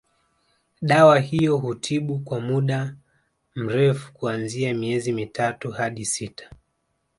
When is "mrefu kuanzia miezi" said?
3.55-5.11